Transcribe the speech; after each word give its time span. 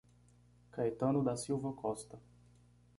Caetano 0.71 1.21
da 1.23 1.35
Silva 1.37 1.71
Costa 1.73 2.19